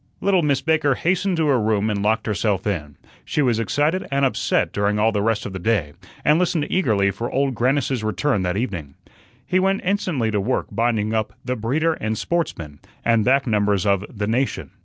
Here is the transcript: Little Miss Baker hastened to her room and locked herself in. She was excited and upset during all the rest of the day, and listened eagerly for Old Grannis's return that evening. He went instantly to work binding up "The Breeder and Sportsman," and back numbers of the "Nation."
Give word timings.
Little 0.19 0.41
Miss 0.41 0.61
Baker 0.61 0.95
hastened 0.95 1.37
to 1.37 1.45
her 1.45 1.61
room 1.61 1.87
and 1.91 2.01
locked 2.01 2.25
herself 2.25 2.65
in. 2.65 2.97
She 3.23 3.43
was 3.43 3.59
excited 3.59 4.07
and 4.09 4.25
upset 4.25 4.71
during 4.73 4.97
all 4.97 5.11
the 5.11 5.21
rest 5.21 5.45
of 5.45 5.53
the 5.53 5.59
day, 5.59 5.93
and 6.25 6.39
listened 6.39 6.65
eagerly 6.71 7.11
for 7.11 7.29
Old 7.29 7.53
Grannis's 7.53 8.03
return 8.03 8.41
that 8.41 8.57
evening. 8.57 8.95
He 9.45 9.59
went 9.59 9.81
instantly 9.83 10.31
to 10.31 10.41
work 10.41 10.65
binding 10.71 11.13
up 11.13 11.33
"The 11.45 11.55
Breeder 11.55 11.93
and 11.93 12.17
Sportsman," 12.17 12.79
and 13.05 13.23
back 13.23 13.45
numbers 13.45 13.85
of 13.85 14.03
the 14.09 14.25
"Nation." 14.25 14.71